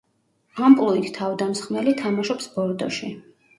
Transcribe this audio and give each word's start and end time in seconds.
ამპლუით 0.67 1.09
თავდამსხმელი, 1.17 1.95
თამაშობს 2.01 2.51
ბორდოში. 2.57 3.15